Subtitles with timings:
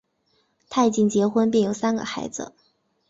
[0.67, 2.53] 他已经结婚并有三个孩子。